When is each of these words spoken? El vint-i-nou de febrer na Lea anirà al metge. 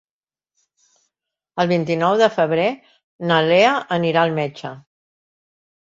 El 1.63 1.69
vint-i-nou 1.73 2.17
de 2.23 2.29
febrer 2.37 2.67
na 3.33 3.39
Lea 3.53 3.77
anirà 3.99 4.25
al 4.27 4.37
metge. 4.43 4.77